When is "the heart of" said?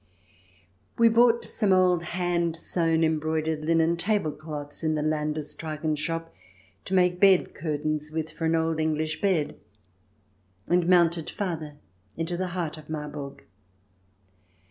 12.35-12.89